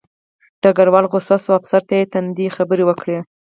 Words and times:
ډګروال 0.61 1.05
غوسه 1.11 1.35
شو 1.43 1.49
او 1.53 1.57
افسر 1.59 1.81
ته 1.87 1.93
یې 1.99 2.09
تندې 2.13 2.47
خبرې 2.57 2.83
وکړې 2.85 3.17